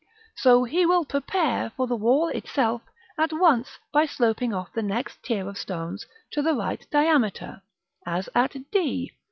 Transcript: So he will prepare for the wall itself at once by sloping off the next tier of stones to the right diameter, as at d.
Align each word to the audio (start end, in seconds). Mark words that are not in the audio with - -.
So 0.35 0.63
he 0.63 0.83
will 0.87 1.05
prepare 1.05 1.69
for 1.77 1.85
the 1.85 1.95
wall 1.95 2.29
itself 2.29 2.81
at 3.19 3.31
once 3.31 3.77
by 3.91 4.07
sloping 4.07 4.51
off 4.51 4.73
the 4.73 4.81
next 4.81 5.21
tier 5.21 5.47
of 5.47 5.59
stones 5.59 6.07
to 6.31 6.41
the 6.41 6.55
right 6.55 6.83
diameter, 6.89 7.61
as 8.03 8.27
at 8.33 8.55
d. 8.71 9.11